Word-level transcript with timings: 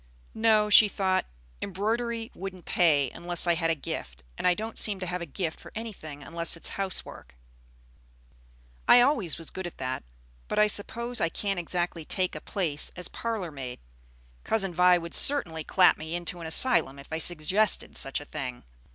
"No," 0.33 0.71
she 0.71 0.87
thought; 0.87 1.27
"embroidery 1.61 2.31
wouldn't 2.33 2.65
pay 2.65 3.11
unless 3.11 3.45
I 3.45 3.53
had 3.53 3.69
a 3.69 3.75
'gift'; 3.75 4.23
and 4.35 4.47
I 4.47 4.55
don't 4.55 4.79
seem 4.79 4.99
to 4.99 5.05
have 5.05 5.21
a 5.21 5.27
gift 5.27 5.59
for 5.59 5.71
anything 5.75 6.23
unless 6.23 6.57
it 6.57 6.63
is 6.63 6.69
housework. 6.69 7.35
I 8.87 9.01
always 9.01 9.37
was 9.37 9.51
good 9.51 9.67
at 9.67 9.77
that; 9.77 10.03
but 10.47 10.57
I 10.57 10.65
suppose 10.65 11.21
I 11.21 11.29
can't 11.29 11.59
exactly 11.59 12.03
take 12.03 12.33
a 12.33 12.41
place 12.41 12.89
as 12.95 13.09
parlor 13.09 13.51
maid. 13.51 13.79
Cousin 14.43 14.73
Vi 14.73 14.97
would 14.97 15.13
certainly 15.13 15.63
clap 15.63 15.99
me 15.99 16.15
into 16.15 16.39
an 16.41 16.47
asylum 16.47 16.97
if 16.97 17.09
I 17.13 17.19
suggested 17.19 17.95
such 17.95 18.19
a 18.19 18.25
thing. 18.25 18.63